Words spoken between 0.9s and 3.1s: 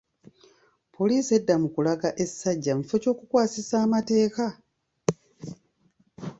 Poliisi edda etya mu kulaga essajja mu kifo